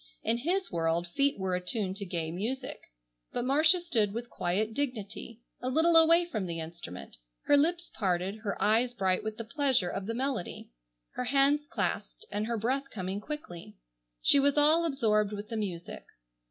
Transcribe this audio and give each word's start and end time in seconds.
In 0.23 0.37
his 0.39 0.71
world 0.71 1.05
feet 1.05 1.37
were 1.37 1.53
attuned 1.53 1.95
to 1.97 2.05
gay 2.07 2.31
music. 2.31 2.91
But 3.31 3.45
Marcia 3.45 3.79
stood 3.79 4.13
with 4.13 4.31
quiet 4.31 4.73
dignity 4.73 5.41
a 5.61 5.69
little 5.69 5.95
away 5.95 6.25
from 6.25 6.47
the 6.47 6.59
instrument, 6.59 7.17
her 7.43 7.55
lips 7.55 7.91
parted, 7.93 8.37
her 8.37 8.59
eyes 8.59 8.95
bright 8.95 9.23
with 9.23 9.37
the 9.37 9.43
pleasure 9.43 9.89
of 9.91 10.07
the 10.07 10.15
melody, 10.15 10.71
her 11.11 11.25
hands 11.25 11.67
clasped, 11.69 12.25
and 12.31 12.47
her 12.47 12.57
breath 12.57 12.89
coming 12.89 13.21
quickly. 13.21 13.77
She 14.23 14.39
was 14.39 14.57
all 14.57 14.85
absorbed 14.85 15.33
with 15.33 15.49
the 15.49 15.55
music. 15.57 16.03